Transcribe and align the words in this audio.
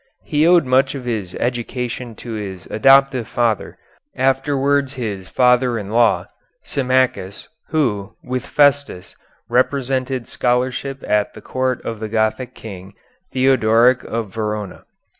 He 0.23 0.47
owed 0.47 0.65
much 0.65 0.95
of 0.95 1.05
his 1.05 1.35
education 1.35 2.15
to 2.15 2.31
his 2.33 2.65
adoptive 2.71 3.27
father, 3.27 3.77
afterwards 4.15 4.93
his 4.95 5.29
father 5.29 5.77
in 5.77 5.91
law, 5.91 6.25
Symmachus, 6.63 7.47
who, 7.67 8.15
with 8.23 8.43
Festus, 8.43 9.15
represented 9.47 10.27
scholarship 10.27 11.03
at 11.07 11.35
the 11.35 11.41
court 11.41 11.85
of 11.85 11.99
the 11.99 12.09
Gothic 12.09 12.55
King, 12.55 12.93
Theodoric 13.31 14.03
of 14.03 14.33
Verona. 14.33 14.85